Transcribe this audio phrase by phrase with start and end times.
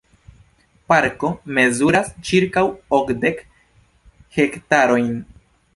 [0.91, 2.65] Parko mezuras ĉirkaŭ
[3.01, 3.47] okdek
[4.41, 5.17] hektarojn.